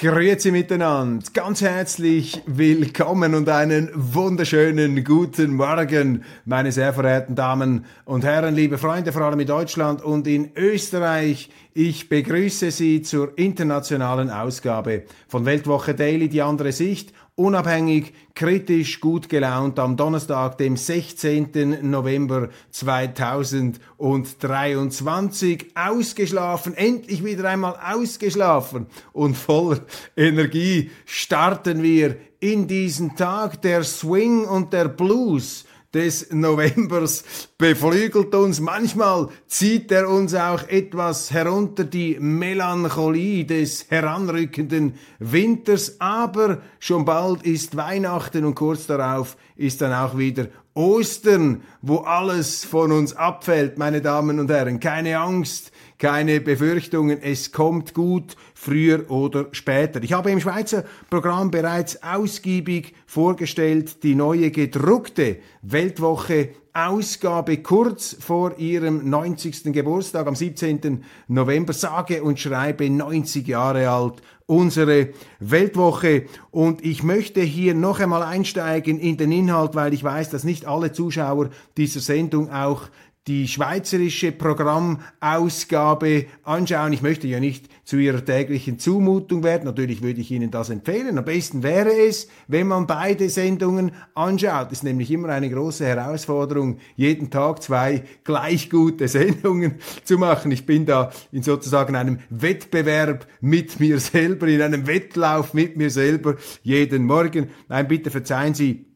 [0.00, 8.24] Grüezi miteinander, ganz herzlich willkommen und einen wunderschönen guten Morgen, meine sehr verehrten Damen und
[8.24, 11.50] Herren, liebe Freunde, vor allem in Deutschland und in Österreich.
[11.74, 19.30] Ich begrüße Sie zur internationalen Ausgabe von Weltwoche Daily, die andere Sicht unabhängig, kritisch, gut
[19.30, 21.90] gelaunt am Donnerstag, dem 16.
[21.90, 25.68] November 2023.
[25.74, 29.80] Ausgeschlafen, endlich wieder einmal ausgeschlafen und voller
[30.16, 37.24] Energie starten wir in diesen Tag der Swing und der Blues des Novembers
[37.58, 38.60] beflügelt uns.
[38.60, 46.00] Manchmal zieht er uns auch etwas herunter, die Melancholie des heranrückenden Winters.
[46.00, 52.64] Aber schon bald ist Weihnachten und kurz darauf ist dann auch wieder Ostern, wo alles
[52.64, 54.78] von uns abfällt, meine Damen und Herren.
[54.78, 60.02] Keine Angst, keine Befürchtungen, es kommt gut, früher oder später.
[60.02, 68.56] Ich habe im Schweizer Programm bereits ausgiebig vorgestellt die neue gedruckte Weltwoche Ausgabe kurz vor
[68.58, 69.72] ihrem 90.
[69.72, 71.04] Geburtstag am 17.
[71.26, 76.24] November, sage und schreibe 90 Jahre alt, unsere Weltwoche.
[76.50, 80.66] Und ich möchte hier noch einmal einsteigen in den Inhalt, weil ich weiß, dass nicht
[80.66, 82.88] alle Zuschauer dieser Sendung auch
[83.26, 86.92] die schweizerische Programmausgabe anschauen.
[86.94, 89.66] Ich möchte ja nicht zu Ihrer täglichen Zumutung werden.
[89.66, 91.18] Natürlich würde ich Ihnen das empfehlen.
[91.18, 94.68] Am besten wäre es, wenn man beide Sendungen anschaut.
[94.68, 100.50] Es ist nämlich immer eine große Herausforderung, jeden Tag zwei gleich gute Sendungen zu machen.
[100.50, 105.90] Ich bin da in sozusagen einem Wettbewerb mit mir selber, in einem Wettlauf mit mir
[105.90, 107.50] selber jeden Morgen.
[107.68, 108.89] Nein, bitte verzeihen Sie,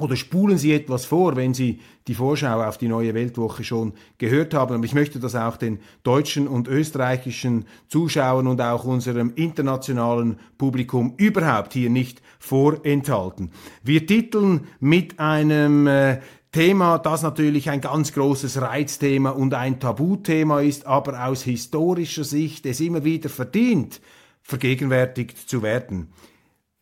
[0.00, 4.54] oder spulen Sie etwas vor, wenn Sie die Vorschau auf die neue Weltwoche schon gehört
[4.54, 4.74] haben.
[4.74, 11.14] Aber ich möchte das auch den deutschen und österreichischen Zuschauern und auch unserem internationalen Publikum
[11.16, 13.50] überhaupt hier nicht vorenthalten.
[13.82, 16.20] Wir titeln mit einem äh,
[16.52, 22.66] Thema, das natürlich ein ganz großes Reizthema und ein Tabuthema ist, aber aus historischer Sicht
[22.66, 24.00] es immer wieder verdient,
[24.42, 26.08] vergegenwärtigt zu werden.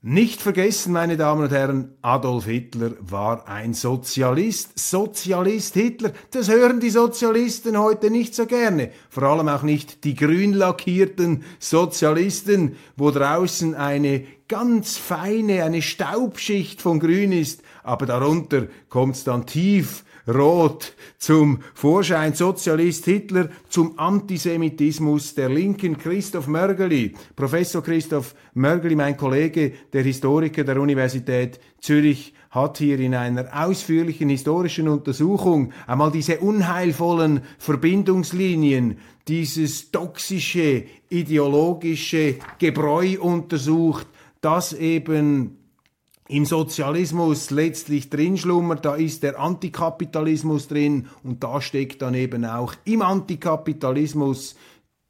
[0.00, 4.78] Nicht vergessen, meine Damen und Herren, Adolf Hitler war ein Sozialist.
[4.78, 8.92] Sozialist Hitler, das hören die Sozialisten heute nicht so gerne.
[9.10, 16.80] Vor allem auch nicht die grün lackierten Sozialisten, wo draußen eine ganz feine, eine Staubschicht
[16.80, 25.34] von Grün ist, aber darunter kommt's dann tief Rot zum Vorschein, Sozialist Hitler zum Antisemitismus
[25.34, 32.78] der Linken, Christoph Mörgeli, Professor Christoph Mörgeli, mein Kollege, der Historiker der Universität Zürich, hat
[32.78, 44.06] hier in einer ausführlichen historischen Untersuchung einmal diese unheilvollen Verbindungslinien, dieses toxische, ideologische Gebräu untersucht,
[44.40, 45.57] das eben
[46.28, 52.44] im Sozialismus letztlich drin schlummert, da ist der Antikapitalismus drin und da steckt dann eben
[52.44, 54.54] auch im Antikapitalismus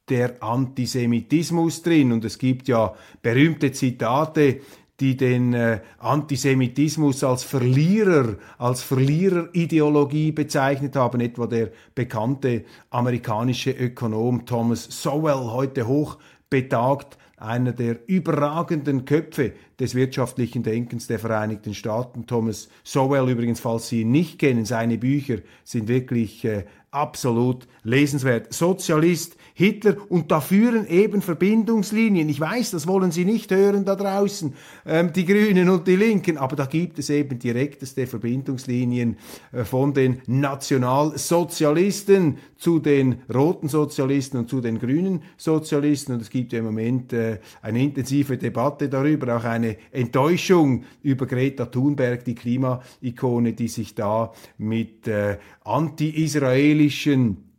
[0.09, 2.13] der Antisemitismus drin.
[2.13, 4.61] Und es gibt ja berühmte Zitate,
[4.99, 14.45] die den äh, Antisemitismus als Verlierer, als Verliererideologie bezeichnet haben, etwa der bekannte amerikanische Ökonom
[14.45, 16.17] Thomas Sowell, heute hoch
[16.49, 22.27] betagt einer der überragenden Köpfe des wirtschaftlichen Denkens der Vereinigten Staaten.
[22.27, 28.53] Thomas Sowell übrigens, falls Sie ihn nicht kennen, seine Bücher sind wirklich äh, absolut lesenswert.
[28.53, 32.27] Sozialist Hitler und da führen eben Verbindungslinien.
[32.29, 34.55] Ich weiß, das wollen Sie nicht hören da draußen,
[34.85, 39.17] ähm, die Grünen und die Linken, aber da gibt es eben direkteste Verbindungslinien
[39.51, 46.29] äh, von den Nationalsozialisten zu den roten Sozialisten und zu den grünen Sozialisten und es
[46.29, 52.23] gibt ja im Moment äh, eine intensive Debatte darüber, auch eine Enttäuschung über Greta Thunberg,
[52.25, 57.49] die Klimaikone, die sich da mit äh, anti-israelischen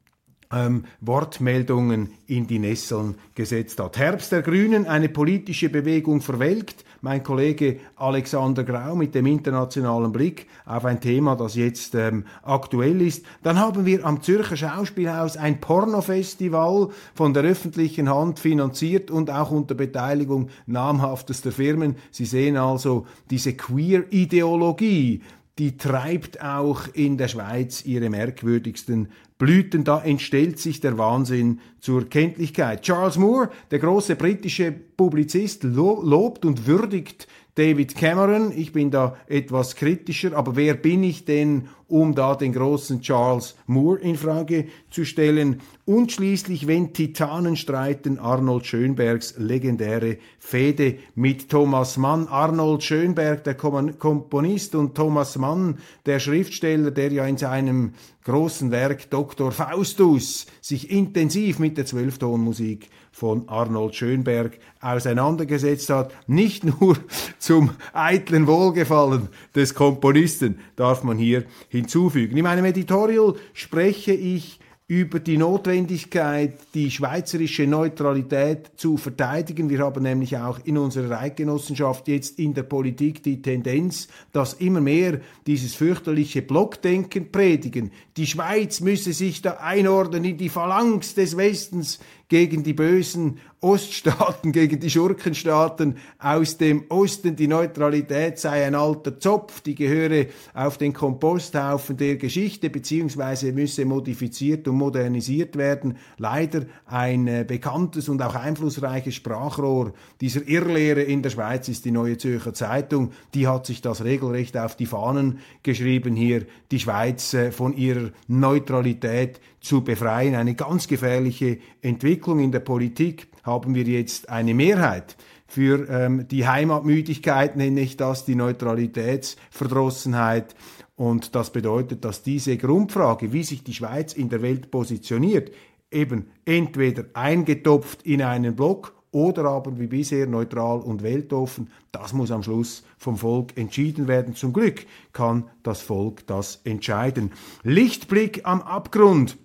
[0.53, 3.99] ähm, Wortmeldungen in die Nesseln gesetzt hat.
[3.99, 6.85] Herbst der Grünen, eine politische Bewegung verwelkt.
[7.03, 13.01] Mein Kollege Alexander Grau mit dem internationalen Blick auf ein Thema, das jetzt ähm, aktuell
[13.01, 13.25] ist.
[13.43, 19.51] Dann haben wir am Zürcher Schauspielhaus ein Pornofestival von der öffentlichen Hand finanziert und auch
[19.51, 21.97] unter Beteiligung namhaftester Firmen.
[22.11, 25.23] Sie sehen also diese Queer-Ideologie
[25.59, 29.09] die treibt auch in der Schweiz ihre merkwürdigsten
[29.39, 29.85] Blüten.
[29.85, 32.83] Da entstellt sich der Wahnsinn zur Kenntlichkeit.
[32.83, 38.53] Charles Moore, der große britische Publizist, lobt und würdigt David Cameron.
[38.57, 43.57] Ich bin da etwas kritischer, aber wer bin ich denn, um da den großen Charles
[43.67, 45.61] Moore in Frage zu stellen?
[45.85, 52.29] Und schließlich, wenn Titanen streiten, Arnold Schönbergs legendäre Fehde mit Thomas Mann.
[52.29, 57.95] Arnold Schönberg, der Komponist, und Thomas Mann, der Schriftsteller, der ja in seinem
[58.25, 59.51] großen Werk Dr.
[59.51, 62.89] Faustus sich intensiv mit der Zwölftonmusik
[63.21, 66.15] von Arnold Schönberg auseinandergesetzt hat.
[66.27, 66.97] Nicht nur
[67.39, 72.39] zum eitlen Wohlgefallen des Komponisten darf man hier hinzufügen.
[72.39, 74.59] In meinem Editorial spreche ich
[74.91, 79.71] über die Notwendigkeit, die schweizerische Neutralität zu verteidigen.
[79.71, 84.81] Wir haben nämlich auch in unserer Eidgenossenschaft jetzt in der Politik die Tendenz, dass immer
[84.81, 87.93] mehr dieses fürchterliche Blockdenken predigen.
[88.17, 92.01] Die Schweiz müsse sich da einordnen in die Phalanx des Westens
[92.31, 97.37] gegen die bösen Oststaaten, gegen die Schurkenstaaten aus dem Osten.
[97.37, 103.85] Die Neutralität sei ein alter Zopf, die gehöre auf den Komposthaufen der Geschichte, beziehungsweise müsse
[103.85, 105.99] modifiziert und modernisiert werden.
[106.17, 111.91] Leider ein äh, bekanntes und auch einflussreiches Sprachrohr dieser Irrlehre in der Schweiz ist die
[111.91, 113.11] Neue Zürcher Zeitung.
[113.35, 118.11] Die hat sich das regelrecht auf die Fahnen geschrieben, hier die Schweiz äh, von ihrer
[118.29, 120.35] Neutralität zu befreien.
[120.35, 125.17] Eine ganz gefährliche Entwicklung in der Politik haben wir jetzt eine Mehrheit
[125.47, 130.55] für ähm, die Heimatmüdigkeit, nenne ich das, die Neutralitätsverdrossenheit.
[130.97, 135.51] Und das bedeutet, dass diese Grundfrage, wie sich die Schweiz in der Welt positioniert,
[135.91, 141.71] eben entweder eingetopft in einen Block oder aber wie bisher neutral und weltoffen.
[141.91, 144.37] Das muss am Schluss vom Volk entschieden werden.
[144.37, 147.33] Zum Glück kann das Volk das entscheiden.
[147.65, 149.37] Lichtblick am Abgrund.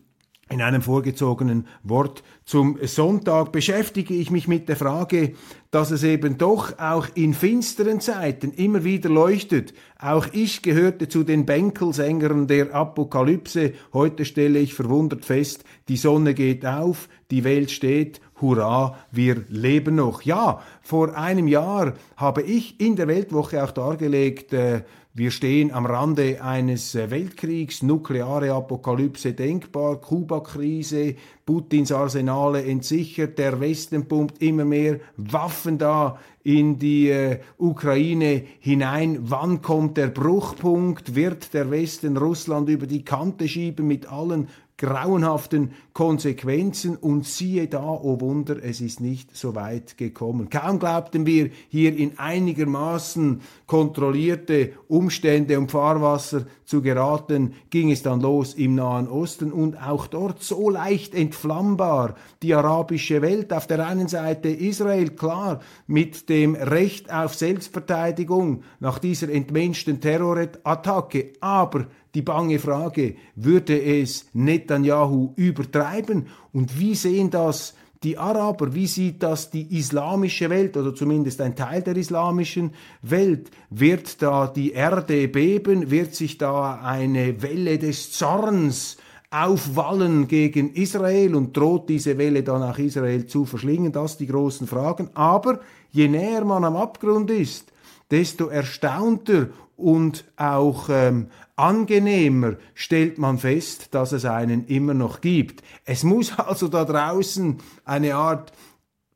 [0.48, 5.34] In einem vorgezogenen Wort zum Sonntag beschäftige ich mich mit der Frage,
[5.72, 9.74] dass es eben doch auch in finsteren Zeiten immer wieder leuchtet.
[9.98, 13.74] Auch ich gehörte zu den Bänkelsängern der Apokalypse.
[13.92, 19.96] Heute stelle ich verwundert fest, die Sonne geht auf, die Welt steht, hurra, wir leben
[19.96, 20.22] noch.
[20.22, 24.82] Ja, vor einem Jahr habe ich in der Weltwoche auch dargelegt, äh,
[25.18, 31.16] wir stehen am Rande eines äh, Weltkriegs, nukleare Apokalypse denkbar, Kuba-Krise,
[31.46, 39.20] Putins Arsenale entsichert, der Westen pumpt immer mehr Waffen da in die äh, Ukraine hinein.
[39.22, 41.16] Wann kommt der Bruchpunkt?
[41.16, 47.88] Wird der Westen Russland über die Kante schieben mit allen grauenhaften Konsequenzen und siehe da,
[47.88, 50.50] oh Wunder, es ist nicht so weit gekommen.
[50.50, 58.19] Kaum glaubten wir hier in einigermaßen kontrollierte Umstände und Fahrwasser zu geraten, ging es dann
[58.19, 63.54] los im Nahen Osten und auch dort so leicht entflammbar die arabische Welt.
[63.54, 71.34] Auf der einen Seite Israel, klar, mit dem Recht auf Selbstverteidigung nach dieser entmenschten Terrorattacke,
[71.39, 76.27] aber die bange Frage, würde es Netanyahu übertreiben?
[76.53, 81.55] Und wie sehen das die Araber, wie sieht das die islamische Welt oder zumindest ein
[81.55, 83.50] Teil der islamischen Welt?
[83.69, 85.89] Wird da die Erde beben?
[85.89, 88.98] Wird sich da eine Welle des Zorns
[89.31, 93.91] aufwallen gegen Israel und droht diese Welle dann auch Israel zu verschlingen?
[93.91, 95.10] Das die großen Fragen.
[95.15, 95.60] Aber
[95.91, 97.74] je näher man am Abgrund ist,
[98.12, 105.63] desto erstaunter und auch ähm, angenehmer stellt man fest, dass es einen immer noch gibt.
[105.86, 108.51] Es muss also da draußen eine Art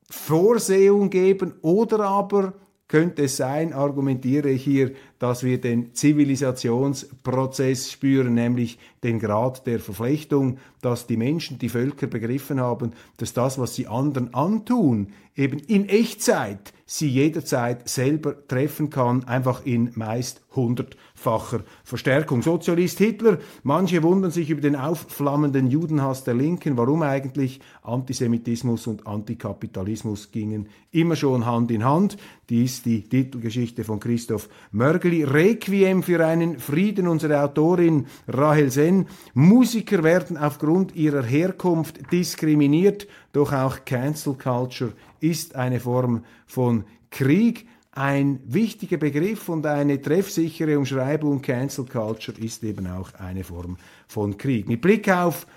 [0.10, 2.54] Vorsehung geben oder aber
[2.88, 9.80] könnte es sein, argumentiere ich hier, dass wir den Zivilisationsprozess spüren, nämlich den Grad der
[9.80, 15.60] Verflechtung, dass die Menschen, die Völker begriffen haben, dass das, was sie anderen antun, eben
[15.60, 22.42] in Echtzeit sie jederzeit selber treffen kann, einfach in meist hundertfacher Verstärkung.
[22.42, 26.78] Sozialist Hitler, manche wundern sich über den aufflammenden Judenhass der Linken.
[26.78, 27.62] Warum eigentlich?
[27.84, 32.18] Antisemitismus und Antikapitalismus gingen immer schon Hand in Hand.
[32.50, 39.08] Dies die Titelgeschichte von Christoph Mörgen Buchli Requiem für einen Frieden, unsere Autorin Rahel Sen.
[39.34, 47.66] Musiker werden aufgrund ihrer Herkunft diskriminiert, doch auch Cancel Culture ist eine Form von Krieg.
[47.92, 54.38] Ein wichtiger Begriff und eine treffsichere Umschreibung Cancel Culture ist eben auch eine Form von
[54.38, 54.68] Krieg.
[54.68, 55.48] Mit Blick auf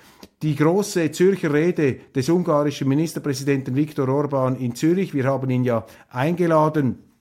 [0.40, 5.84] die große Zürcher Rede des ungarischen Ministerpräsidenten Viktor Orban in Zürich, wir haben ihn ja
[6.08, 7.11] eingeladen,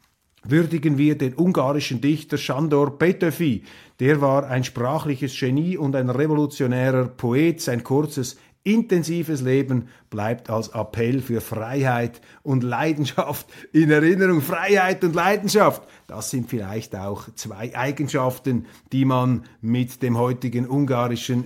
[0.44, 3.64] würdigen wir den ungarischen Dichter Sándor Petőfi.
[4.00, 7.62] Der war ein sprachliches Genie und ein revolutionärer Poet.
[7.62, 14.42] Sein kurzes intensives Leben bleibt als Appell für Freiheit und Leidenschaft in Erinnerung.
[14.42, 21.46] Freiheit und Leidenschaft, das sind vielleicht auch zwei Eigenschaften, die man mit dem heutigen ungarischen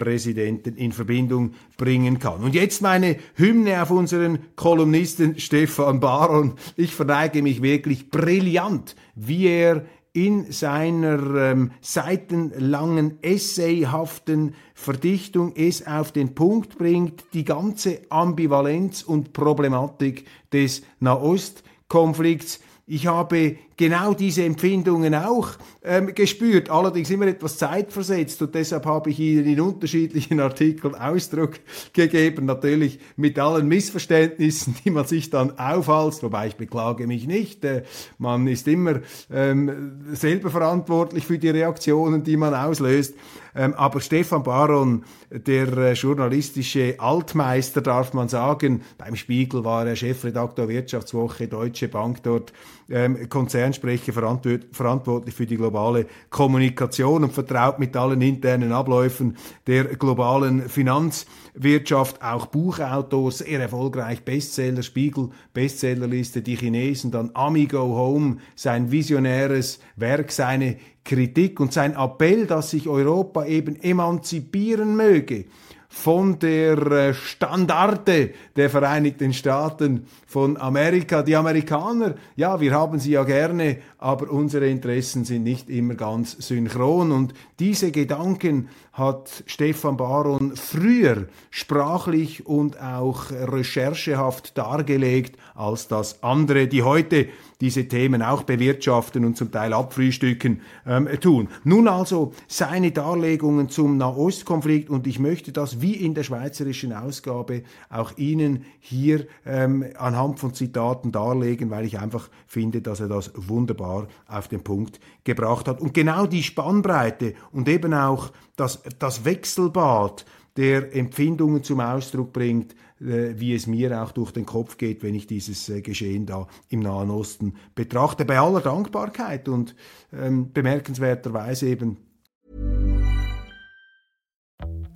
[0.00, 2.42] Ministerpräsidenten in Verbindung bringen kann.
[2.42, 6.54] Und jetzt meine Hymne auf unseren Kolumnisten Stefan Baron.
[6.76, 16.10] Ich verneige mich wirklich brillant, wie er in seiner ähm, seitenlangen essayhaften Verdichtung es auf
[16.10, 22.58] den Punkt bringt, die ganze Ambivalenz und Problematik des Nahostkonflikts.
[22.88, 29.08] Ich habe genau diese Empfindungen auch ähm, gespürt, allerdings immer etwas zeitversetzt und deshalb habe
[29.08, 31.54] ich Ihnen in unterschiedlichen Artikeln Ausdruck
[31.94, 37.64] gegeben, natürlich mit allen Missverständnissen, die man sich dann aufhalst, wobei ich beklage mich nicht,
[37.64, 37.84] äh,
[38.18, 39.00] man ist immer
[39.32, 43.14] ähm, selber verantwortlich für die Reaktionen, die man auslöst,
[43.54, 49.96] ähm, aber Stefan Baron, der äh, journalistische Altmeister, darf man sagen, beim Spiegel war er
[49.96, 52.52] Chefredakteur Wirtschaftswoche, Deutsche Bank dort,
[52.90, 59.84] ähm, Konzern Konzernsprecher verantwortlich für die globale Kommunikation und vertraut mit allen internen Abläufen der
[59.84, 62.22] globalen Finanzwirtschaft.
[62.22, 70.32] Auch Buchautor, sehr erfolgreich, Bestseller, Spiegel, Bestsellerliste, die Chinesen, dann Amigo Home, sein visionäres Werk,
[70.32, 75.46] seine Kritik und sein Appell, dass sich Europa eben emanzipieren möge
[75.92, 81.22] von der äh, Standarte der Vereinigten Staaten von Amerika.
[81.22, 86.36] Die Amerikaner, ja, wir haben sie ja gerne, aber unsere Interessen sind nicht immer ganz
[86.38, 87.10] synchron.
[87.10, 96.66] Und diese Gedanken hat Stefan Baron früher sprachlich und auch recherchehaft dargelegt als das andere,
[96.66, 97.28] die heute
[97.60, 101.48] diese Themen auch bewirtschaften und zum Teil abfrühstücken ähm, tun.
[101.62, 107.62] Nun also seine Darlegungen zum Nahostkonflikt und ich möchte das wie in der schweizerischen Ausgabe
[107.90, 113.30] auch Ihnen hier ähm, anhand von Zitaten darlegen, weil ich einfach finde, dass er das
[113.34, 115.80] wunderbar auf den Punkt gebracht hat.
[115.80, 120.24] Und genau die Spannbreite und eben auch das, das Wechselbad
[120.56, 125.14] der Empfindungen zum Ausdruck bringt, äh, wie es mir auch durch den Kopf geht, wenn
[125.14, 128.24] ich dieses äh, Geschehen da im Nahen Osten betrachte.
[128.24, 129.74] Bei aller Dankbarkeit und
[130.12, 131.96] ähm, bemerkenswerterweise eben.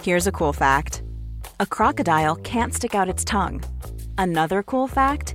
[0.02, 1.02] Here's a cool fact:
[1.58, 3.62] A crocodile can't stick out its tongue.
[4.16, 5.34] Another cool fact: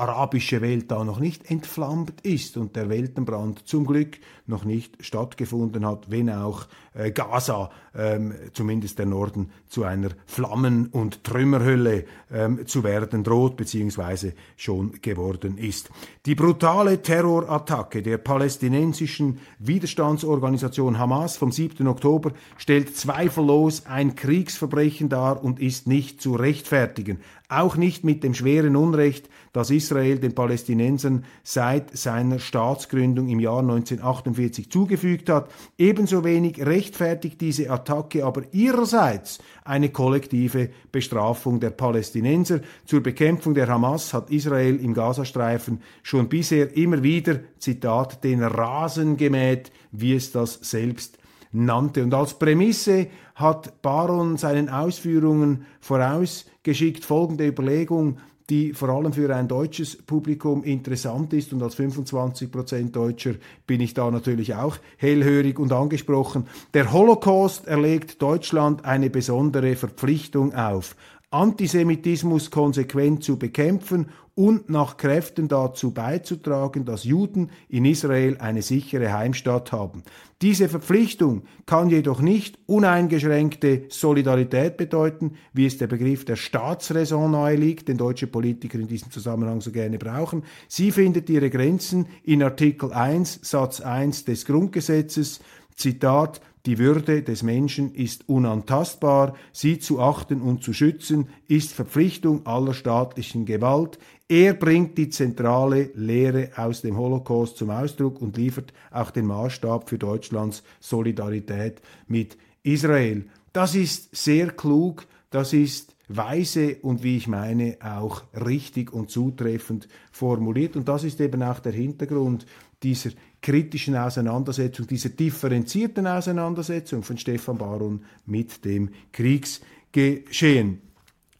[0.00, 5.86] arabische Welt da noch nicht entflammt ist und der Weltenbrand zum Glück noch nicht stattgefunden
[5.86, 12.66] hat, wenn auch äh, Gaza, ähm, zumindest der Norden, zu einer Flammen- und Trümmerhölle ähm,
[12.66, 15.90] zu werden droht, beziehungsweise schon geworden ist.
[16.26, 21.86] Die brutale Terrorattacke der palästinensischen Widerstandsorganisation Hamas vom 7.
[21.86, 27.18] Oktober stellt zweifellos ein Kriegsverbrechen dar und ist nicht zu rechtfertigen.
[27.48, 33.40] Auch nicht mit dem schweren Unrecht, das Israel Israel den Palästinensern seit seiner Staatsgründung im
[33.40, 35.50] Jahr 1948 zugefügt hat.
[35.78, 42.60] Ebenso wenig rechtfertigt diese Attacke aber ihrerseits eine kollektive Bestrafung der Palästinenser.
[42.84, 49.16] Zur Bekämpfung der Hamas hat Israel im Gazastreifen schon bisher immer wieder, Zitat, den Rasen
[49.16, 51.18] gemäht, wie es das selbst
[51.52, 52.02] nannte.
[52.02, 58.18] Und als Prämisse hat Baron seinen Ausführungen vorausgeschickt folgende Überlegung,
[58.50, 61.52] die vor allem für ein deutsches Publikum interessant ist.
[61.52, 63.34] Und als 25 Prozent Deutscher
[63.66, 66.46] bin ich da natürlich auch hellhörig und angesprochen.
[66.74, 70.96] Der Holocaust erlegt Deutschland eine besondere Verpflichtung auf.
[71.32, 79.12] Antisemitismus konsequent zu bekämpfen und nach Kräften dazu beizutragen, dass Juden in Israel eine sichere
[79.12, 80.02] Heimstatt haben.
[80.42, 87.54] Diese Verpflichtung kann jedoch nicht uneingeschränkte Solidarität bedeuten, wie es der Begriff der Staatsräson nahe
[87.54, 90.42] liegt, den deutsche Politiker in diesem Zusammenhang so gerne brauchen.
[90.66, 95.40] Sie findet ihre Grenzen in Artikel 1 Satz 1 des Grundgesetzes,
[95.76, 102.46] Zitat, die Würde des Menschen ist unantastbar, sie zu achten und zu schützen ist Verpflichtung
[102.46, 103.98] aller staatlichen Gewalt.
[104.28, 109.88] Er bringt die zentrale Lehre aus dem Holocaust zum Ausdruck und liefert auch den Maßstab
[109.88, 113.24] für Deutschlands Solidarität mit Israel.
[113.52, 119.88] Das ist sehr klug, das ist weise und wie ich meine auch richtig und zutreffend
[120.10, 120.76] formuliert.
[120.76, 122.46] Und das ist eben auch der Hintergrund
[122.82, 123.10] dieser
[123.42, 130.82] kritischen Auseinandersetzung, dieser differenzierten Auseinandersetzung von Stefan Baron mit dem Kriegsgeschehen.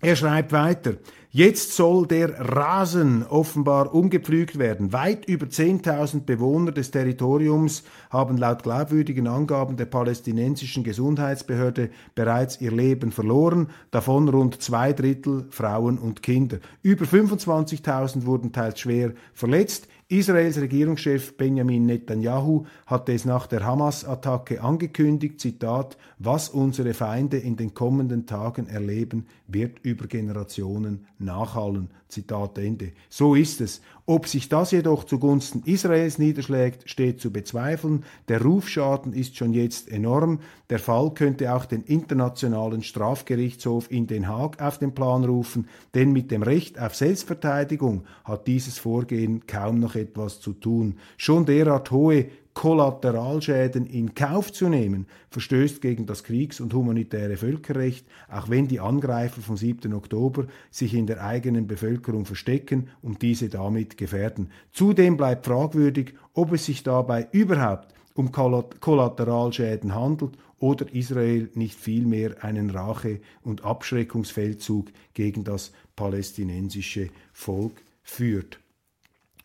[0.00, 0.94] Er schreibt weiter,
[1.32, 4.92] Jetzt soll der Rasen offenbar umgepflügt werden.
[4.92, 12.72] Weit über 10.000 Bewohner des Territoriums haben laut glaubwürdigen Angaben der palästinensischen Gesundheitsbehörde bereits ihr
[12.72, 16.58] Leben verloren, davon rund zwei Drittel Frauen und Kinder.
[16.82, 19.86] Über 25.000 wurden teils schwer verletzt.
[20.12, 27.56] Israels Regierungschef Benjamin Netanyahu hatte es nach der Hamas-Attacke angekündigt, Zitat, was unsere Feinde in
[27.56, 31.90] den kommenden Tagen erleben, wird über Generationen nachhallen.
[32.10, 32.92] Zitat Ende.
[33.08, 33.80] So ist es.
[34.06, 38.04] Ob sich das jedoch zugunsten Israels niederschlägt, steht zu bezweifeln.
[38.28, 40.40] Der Rufschaden ist schon jetzt enorm.
[40.68, 46.12] Der Fall könnte auch den Internationalen Strafgerichtshof in Den Haag auf den Plan rufen, denn
[46.12, 50.96] mit dem Recht auf Selbstverteidigung hat dieses Vorgehen kaum noch etwas zu tun.
[51.16, 58.04] Schon derart hohe Kollateralschäden in Kauf zu nehmen, verstößt gegen das Kriegs- und humanitäre Völkerrecht,
[58.28, 59.94] auch wenn die Angreifer vom 7.
[59.94, 64.50] Oktober sich in der eigenen Bevölkerung verstecken und diese damit gefährden.
[64.72, 72.44] Zudem bleibt fragwürdig, ob es sich dabei überhaupt um Kollateralschäden handelt oder Israel nicht vielmehr
[72.44, 78.58] einen Rache- und Abschreckungsfeldzug gegen das palästinensische Volk führt.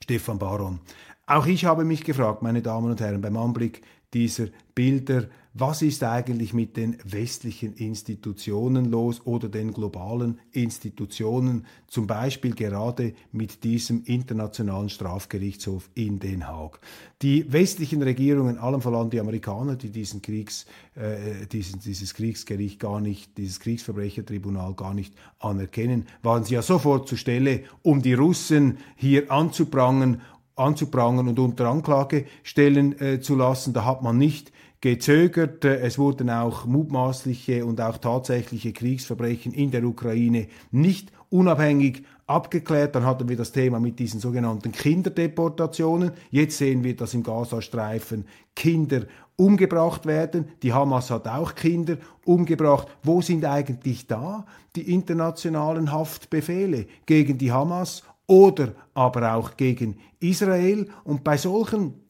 [0.05, 0.79] Stefan Baron.
[1.25, 3.81] Auch ich habe mich gefragt, meine Damen und Herren, beim Anblick
[4.13, 5.23] dieser Bilder,
[5.57, 13.13] was ist eigentlich mit den westlichen Institutionen los oder den globalen Institutionen, zum Beispiel gerade
[13.31, 16.81] mit diesem Internationalen Strafgerichtshof in Den Haag.
[17.21, 20.65] Die westlichen Regierungen, allem voran die Amerikaner, die diesen Kriegs,
[20.95, 27.07] äh, diesen, dieses Kriegsgericht gar nicht, dieses Kriegsverbrechertribunal gar nicht anerkennen, waren sie ja sofort
[27.07, 30.21] zur Stelle, um die Russen hier anzuprangern
[30.57, 33.73] anzuprangern und unter Anklage stellen äh, zu lassen.
[33.73, 34.51] Da hat man nicht
[34.86, 35.65] gezögert.
[35.65, 42.93] Es wurden auch mutmaßliche und auch tatsächliche Kriegsverbrechen in der Ukraine nicht unabhängig abgeklärt.
[42.93, 46.12] Dann hatten wir das Thema mit diesen sogenannten Kinderdeportationen.
[46.30, 50.50] Jetzt sehen wir, dass im Gazastreifen Kinder umgebracht werden.
[50.62, 52.88] Die Hamas hat auch Kinder umgebracht.
[53.02, 54.45] Wo sind eigentlich da
[54.76, 60.89] die internationalen Haftbefehle gegen die Hamas oder aber auch gegen Israel.
[61.04, 62.04] Und bei solchen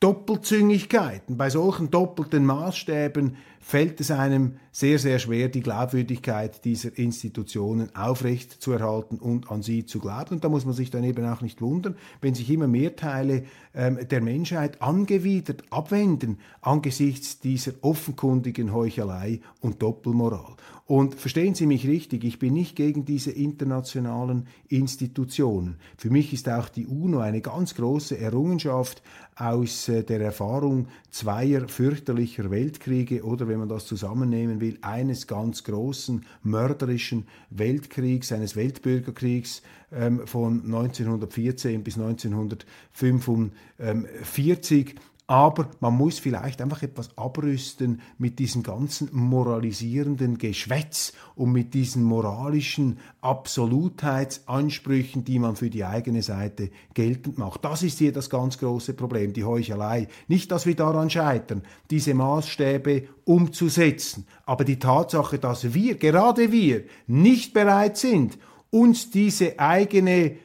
[0.00, 3.36] Doppelzüngigkeiten, bei solchen doppelten Maßstäben
[3.68, 9.62] fällt es einem sehr, sehr schwer, die Glaubwürdigkeit dieser Institutionen aufrecht zu erhalten und an
[9.62, 10.36] sie zu glauben.
[10.36, 13.42] Und da muss man sich dann eben auch nicht wundern, wenn sich immer mehr Teile
[13.74, 20.54] ähm, der Menschheit angewidert abwenden angesichts dieser offenkundigen Heuchelei und Doppelmoral.
[20.88, 25.78] Und verstehen Sie mich richtig, ich bin nicht gegen diese internationalen Institutionen.
[25.98, 29.02] Für mich ist auch die UNO eine ganz große Errungenschaft
[29.34, 35.64] aus äh, der Erfahrung zweier fürchterlicher Weltkriege oder wenn man das zusammennehmen will, eines ganz
[35.64, 44.94] großen mörderischen Weltkriegs, eines Weltbürgerkriegs ähm, von 1914 bis 1945
[45.28, 52.04] aber man muss vielleicht einfach etwas abrüsten mit diesem ganzen moralisierenden Geschwätz und mit diesen
[52.04, 57.64] moralischen Absolutheitsansprüchen, die man für die eigene Seite geltend macht.
[57.64, 60.06] Das ist hier das ganz große Problem, die Heuchelei.
[60.28, 66.84] Nicht, dass wir daran scheitern, diese Maßstäbe umzusetzen, aber die Tatsache, dass wir, gerade wir,
[67.08, 68.38] nicht bereit sind,
[68.70, 70.36] uns diese eigene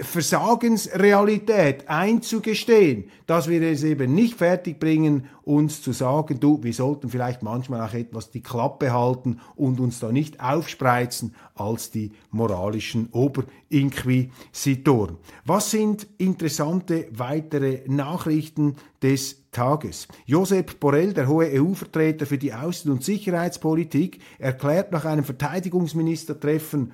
[0.00, 7.42] Versagensrealität einzugestehen, dass wir es eben nicht fertigbringen, uns zu sagen, du, wir sollten vielleicht
[7.42, 15.16] manchmal auch etwas die Klappe halten und uns da nicht aufspreizen als die moralischen Oberinquisitoren.
[15.44, 20.06] Was sind interessante weitere Nachrichten des Tages.
[20.26, 26.92] Josep Borrell, der hohe EU-Vertreter für die Außen- und Sicherheitspolitik, erklärt nach einem Verteidigungsministertreffen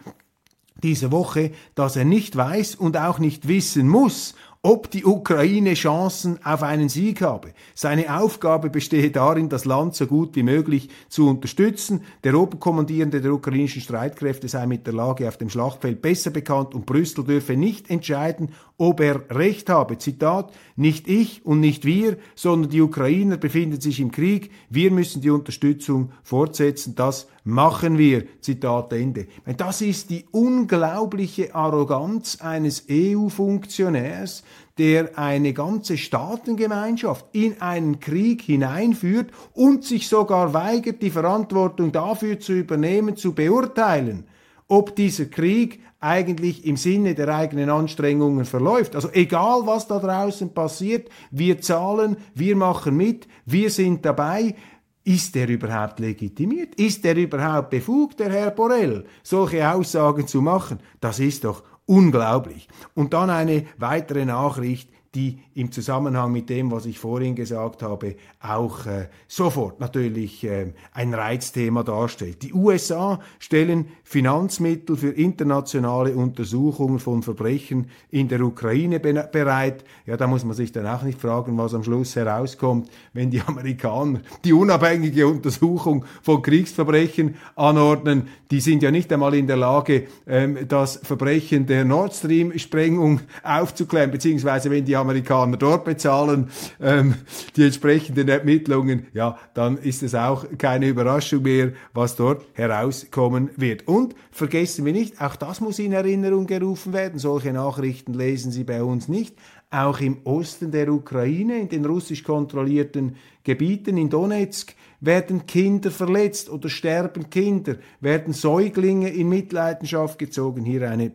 [0.84, 6.38] diese Woche, dass er nicht weiß und auch nicht wissen muss, ob die Ukraine Chancen
[6.44, 7.52] auf einen Sieg habe.
[7.74, 12.02] Seine Aufgabe bestehe darin, das Land so gut wie möglich zu unterstützen.
[12.22, 16.86] Der Oberkommandierende der ukrainischen Streitkräfte sei mit der Lage auf dem Schlachtfeld besser bekannt und
[16.86, 19.98] Brüssel dürfe nicht entscheiden, ob er Recht habe.
[19.98, 24.50] Zitat, nicht ich und nicht wir, sondern die Ukrainer befinden sich im Krieg.
[24.68, 26.94] Wir müssen die Unterstützung fortsetzen.
[26.94, 28.24] Das machen wir.
[28.40, 29.26] Zitat Ende.
[29.56, 34.42] Das ist die unglaubliche Arroganz eines EU-Funktionärs,
[34.78, 42.40] der eine ganze Staatengemeinschaft in einen Krieg hineinführt und sich sogar weigert, die Verantwortung dafür
[42.40, 44.24] zu übernehmen, zu beurteilen,
[44.66, 48.94] ob dieser Krieg eigentlich im Sinne der eigenen Anstrengungen verläuft.
[48.94, 54.54] Also egal, was da draußen passiert, wir zahlen, wir machen mit, wir sind dabei.
[55.02, 56.74] Ist er überhaupt legitimiert?
[56.76, 60.78] Ist er überhaupt befugt, der Herr Borrell, solche Aussagen zu machen?
[61.00, 62.68] Das ist doch unglaublich.
[62.94, 68.16] Und dann eine weitere Nachricht, die im Zusammenhang mit dem, was ich vorhin gesagt habe,
[68.40, 72.42] auch äh, sofort natürlich äh, ein Reizthema darstellt.
[72.42, 79.84] Die USA stellen Finanzmittel für internationale Untersuchungen von Verbrechen in der Ukraine bereit.
[80.06, 83.40] Ja, da muss man sich dann auch nicht fragen, was am Schluss herauskommt, wenn die
[83.40, 88.28] Amerikaner die unabhängige Untersuchung von Kriegsverbrechen anordnen.
[88.50, 94.10] Die sind ja nicht einmal in der Lage, ähm, das Verbrechen der Nord Stream-Sprengung aufzuklären,
[94.10, 96.48] beziehungsweise wenn die Amerikaner dort bezahlen,
[96.80, 97.14] ähm,
[97.56, 103.86] die entsprechenden Ermittlungen, ja, dann ist es auch keine Überraschung mehr, was dort herauskommen wird.
[103.86, 107.18] Und vergessen wir nicht, auch das muss in Erinnerung gerufen werden.
[107.18, 109.36] Solche Nachrichten lesen Sie bei uns nicht.
[109.70, 116.48] Auch im Osten der Ukraine, in den russisch kontrollierten Gebieten in Donetsk, werden Kinder verletzt
[116.48, 120.64] oder sterben Kinder, werden Säuglinge in Mitleidenschaft gezogen.
[120.64, 121.12] Hier eine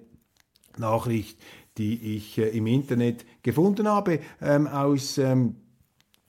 [0.78, 1.40] Nachricht,
[1.78, 5.56] die ich äh, im Internet gefunden habe, ähm, aus ähm,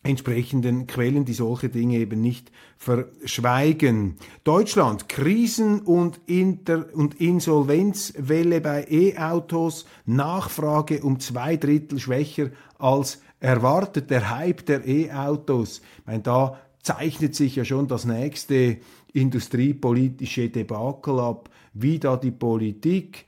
[0.03, 4.17] entsprechenden Quellen, die solche Dinge eben nicht verschweigen.
[4.45, 14.11] Deutschland, Krisen- und, Inter und Insolvenzwelle bei E-Autos, Nachfrage um zwei Drittel schwächer als erwartet.
[14.11, 18.79] Der Hype der E-Autos, ich meine, da zeichnet sich ja schon das nächste
[19.13, 23.27] industriepolitische Debakel ab, wie da die Politik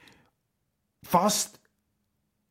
[1.05, 1.61] fast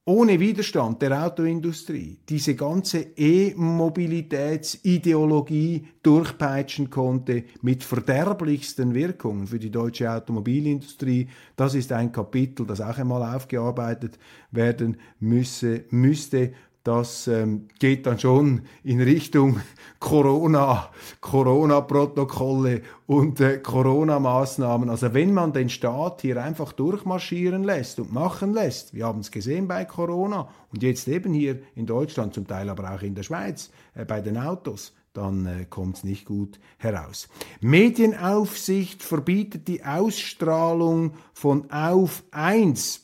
[0.05, 10.11] ohne Widerstand der Autoindustrie diese ganze E-Mobilitätsideologie durchpeitschen konnte mit verderblichsten Wirkungen für die deutsche
[10.11, 11.27] Automobilindustrie.
[11.55, 14.17] Das ist ein Kapitel, das auch einmal aufgearbeitet
[14.49, 19.61] werden müsse, müsste das ähm, geht dann schon in Richtung
[19.99, 20.89] Corona,
[21.19, 24.89] Corona-Protokolle und äh, Corona-Maßnahmen.
[24.89, 29.29] Also wenn man den Staat hier einfach durchmarschieren lässt und machen lässt, wir haben es
[29.29, 33.23] gesehen bei Corona und jetzt eben hier in Deutschland, zum Teil aber auch in der
[33.23, 37.29] Schweiz, äh, bei den Autos, dann äh, kommt es nicht gut heraus.
[37.59, 43.00] Medienaufsicht verbietet die Ausstrahlung von Auf 1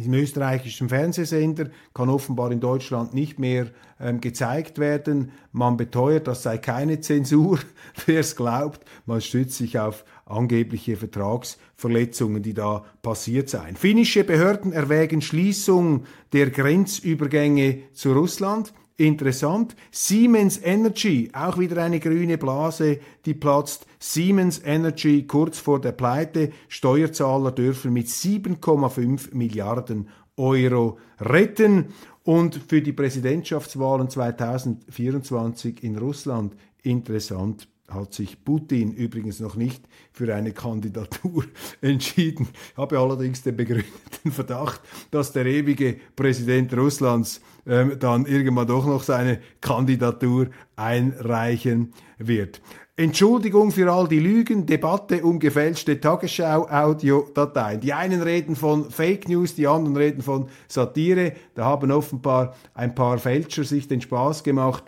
[0.00, 3.68] diesem österreichischen Fernsehsender kann offenbar in Deutschland nicht mehr
[4.00, 5.32] ähm, gezeigt werden.
[5.52, 7.58] Man beteuert, das sei keine Zensur.
[8.06, 13.76] Wer es glaubt, man stützt sich auf angebliche Vertragsverletzungen, die da passiert seien.
[13.76, 18.72] Finnische Behörden erwägen Schließung der Grenzübergänge zu Russland.
[19.00, 19.76] Interessant.
[19.90, 23.86] Siemens Energy, auch wieder eine grüne Blase, die platzt.
[23.98, 26.50] Siemens Energy kurz vor der Pleite.
[26.68, 31.94] Steuerzahler dürfen mit 7,5 Milliarden Euro retten.
[32.24, 40.34] Und für die Präsidentschaftswahlen 2024 in Russland interessant hat sich Putin übrigens noch nicht für
[40.34, 41.44] eine Kandidatur
[41.80, 42.48] entschieden.
[42.72, 48.86] Ich habe allerdings den begründeten Verdacht, dass der ewige Präsident Russlands ähm, dann irgendwann doch
[48.86, 52.60] noch seine Kandidatur einreichen wird.
[53.00, 57.80] Entschuldigung für all die Lügen, Debatte um gefälschte Tagesschau-Audiodateien.
[57.80, 61.32] Die einen reden von Fake News, die anderen reden von Satire.
[61.54, 64.84] Da haben offenbar ein paar Fälscher sich den Spaß gemacht,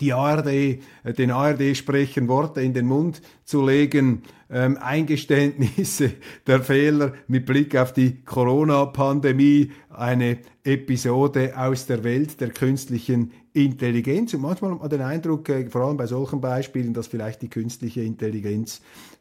[0.00, 0.78] die ARD, äh,
[1.16, 6.12] den ARD-Sprechern Worte in den Mund zu legen, ähm, Eingeständnisse
[6.46, 14.34] der Fehler mit Blick auf die Corona-Pandemie, eine Episode aus der Welt der künstlichen Intelligenz.
[14.34, 17.48] Und manchmal hat man den Eindruck, äh, vor allem bei solchen Beispielen, dass vielleicht die
[17.48, 18.80] künstliche Intelligenz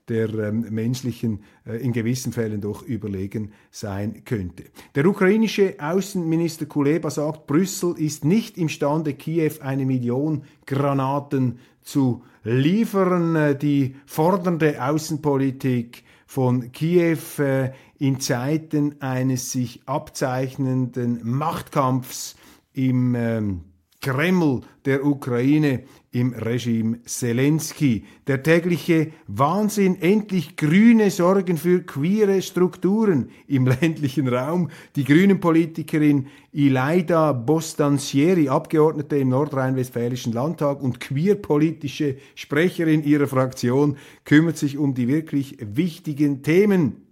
[0.10, 4.66] der ähm, menschlichen äh, in gewissen Fällen doch überlegen sein könnte.
[4.96, 13.36] Der ukrainische Außenminister Kuleba sagt, Brüssel ist nicht imstande, Kiew eine Million Granaten zu liefern.
[13.36, 22.36] Äh, die fordernde Außenpolitik von Kiew äh, in Zeiten eines sich abzeichnenden Machtkampfs
[22.74, 23.62] im ähm,
[24.02, 28.06] Kreml der Ukraine im Regime Zelensky.
[28.28, 34.70] Der tägliche Wahnsinn, endlich Grüne sorgen für queere Strukturen im ländlichen Raum.
[34.96, 44.58] Die grünen Politikerin Ilaida Bostansieri, Abgeordnete im nordrhein-westfälischen Landtag und queerpolitische Sprecherin ihrer Fraktion, kümmert
[44.58, 47.06] sich um die wirklich wichtigen Themen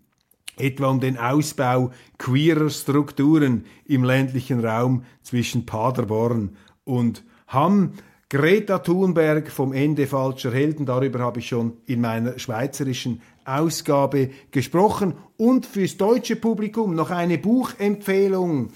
[0.60, 7.94] etwa um den Ausbau queerer Strukturen im ländlichen Raum zwischen Paderborn und Hamm.
[8.30, 15.14] Greta Thunberg vom Ende falscher Helden, darüber habe ich schon in meiner schweizerischen Ausgabe gesprochen.
[15.38, 18.72] Und fürs deutsche Publikum noch eine Buchempfehlung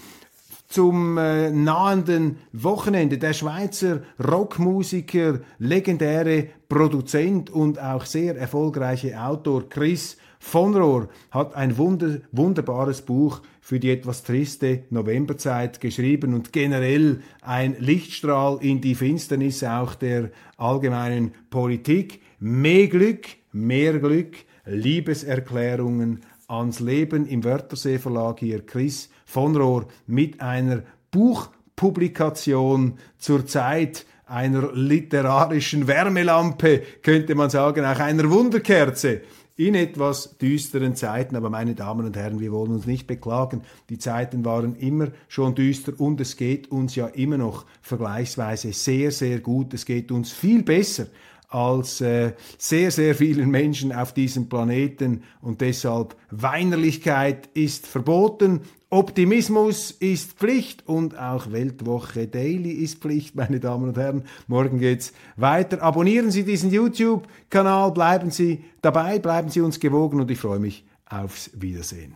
[0.70, 3.18] zum äh, nahenden Wochenende.
[3.18, 11.78] Der Schweizer Rockmusiker, legendäre Produzent und auch sehr erfolgreiche Autor Chris von Rohr hat ein
[11.78, 18.96] wunder, wunderbares Buch für die etwas triste Novemberzeit geschrieben und generell ein Lichtstrahl in die
[18.96, 22.22] Finsternis auch der allgemeinen Politik.
[22.40, 30.42] Mehr Glück, mehr Glück, Liebeserklärungen ans Leben im Wörthersee Verlag hier Chris von Rohr mit
[30.42, 39.22] einer Buchpublikation zur Zeit einer literarischen Wärmelampe, könnte man sagen, auch einer Wunderkerze
[39.68, 41.36] in etwas düsteren Zeiten.
[41.36, 43.62] Aber meine Damen und Herren, wir wollen uns nicht beklagen.
[43.90, 49.12] Die Zeiten waren immer schon düster und es geht uns ja immer noch vergleichsweise sehr,
[49.12, 49.74] sehr gut.
[49.74, 51.08] Es geht uns viel besser
[51.52, 59.92] als äh, sehr, sehr vielen Menschen auf diesem Planeten und deshalb Weinerlichkeit ist verboten, Optimismus
[59.92, 64.24] ist Pflicht und auch Weltwoche Daily ist Pflicht, meine Damen und Herren.
[64.48, 65.82] Morgen geht's weiter.
[65.82, 70.86] Abonnieren Sie diesen YouTube-Kanal, bleiben Sie dabei, bleiben Sie uns gewogen und ich freue mich
[71.06, 72.16] aufs Wiedersehen.